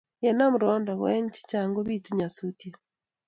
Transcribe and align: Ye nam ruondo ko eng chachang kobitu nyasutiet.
Ye 0.23 0.31
nam 0.33 0.53
ruondo 0.61 0.91
ko 0.99 1.05
eng 1.15 1.29
chachang 1.35 1.71
kobitu 1.75 2.09
nyasutiet. 2.17 2.75